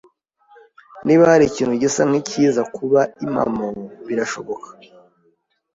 [1.05, 3.67] Niba hari ikintu gisa nkicyiza kuba impamo,
[4.07, 4.67] birashoboka.